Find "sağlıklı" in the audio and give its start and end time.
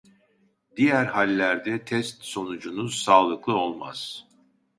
3.03-3.53